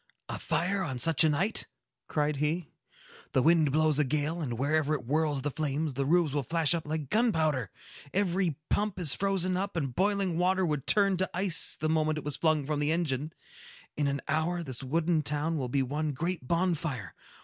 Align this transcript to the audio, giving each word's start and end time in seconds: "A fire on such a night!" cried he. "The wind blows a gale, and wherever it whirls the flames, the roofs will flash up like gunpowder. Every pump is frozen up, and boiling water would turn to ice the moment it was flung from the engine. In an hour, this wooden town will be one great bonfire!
"A 0.29 0.39
fire 0.39 0.81
on 0.81 0.97
such 0.97 1.23
a 1.23 1.29
night!" 1.29 1.67
cried 2.07 2.37
he. 2.37 2.71
"The 3.33 3.43
wind 3.43 3.71
blows 3.71 3.99
a 3.99 4.03
gale, 4.03 4.41
and 4.41 4.57
wherever 4.57 4.95
it 4.95 5.01
whirls 5.05 5.43
the 5.43 5.51
flames, 5.51 5.93
the 5.93 6.07
roofs 6.07 6.33
will 6.33 6.41
flash 6.41 6.73
up 6.73 6.87
like 6.87 7.11
gunpowder. 7.11 7.69
Every 8.11 8.55
pump 8.71 8.97
is 8.97 9.13
frozen 9.13 9.55
up, 9.55 9.75
and 9.75 9.93
boiling 9.93 10.39
water 10.39 10.65
would 10.65 10.87
turn 10.87 11.17
to 11.17 11.29
ice 11.35 11.75
the 11.79 11.87
moment 11.87 12.17
it 12.17 12.23
was 12.23 12.35
flung 12.37 12.65
from 12.65 12.79
the 12.79 12.91
engine. 12.91 13.31
In 13.95 14.07
an 14.07 14.21
hour, 14.27 14.63
this 14.63 14.81
wooden 14.81 15.21
town 15.21 15.55
will 15.59 15.69
be 15.69 15.83
one 15.83 16.13
great 16.13 16.47
bonfire! 16.47 17.13